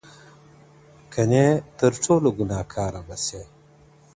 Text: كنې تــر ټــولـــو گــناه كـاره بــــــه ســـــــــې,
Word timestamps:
كنې 1.13 1.47
تــر 1.77 1.91
ټــولـــو 2.03 2.29
گــناه 2.37 2.63
كـاره 2.73 3.01
بــــــه 3.07 3.17
ســـــــــې, 3.25 3.43